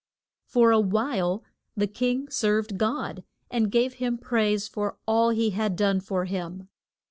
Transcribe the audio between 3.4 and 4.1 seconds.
and gave